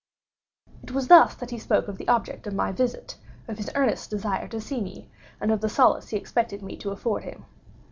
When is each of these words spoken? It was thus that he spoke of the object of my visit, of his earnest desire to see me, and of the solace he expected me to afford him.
It 0.81 0.89
was 0.93 1.09
thus 1.09 1.35
that 1.35 1.51
he 1.51 1.59
spoke 1.59 1.87
of 1.87 1.99
the 1.99 2.07
object 2.07 2.47
of 2.47 2.55
my 2.55 2.71
visit, 2.71 3.17
of 3.47 3.57
his 3.59 3.69
earnest 3.75 4.09
desire 4.09 4.47
to 4.47 4.59
see 4.59 4.81
me, 4.81 5.11
and 5.39 5.51
of 5.51 5.61
the 5.61 5.69
solace 5.69 6.09
he 6.09 6.17
expected 6.17 6.63
me 6.63 6.75
to 6.77 6.89
afford 6.89 7.21
him. 7.23 7.45